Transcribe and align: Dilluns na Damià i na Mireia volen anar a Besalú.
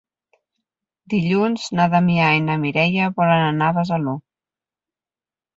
Dilluns 1.13 1.67
na 1.79 1.85
Damià 1.95 2.31
i 2.37 2.41
na 2.47 2.57
Mireia 2.63 3.13
volen 3.21 3.45
anar 3.51 3.69
a 3.73 3.79
Besalú. 3.79 4.19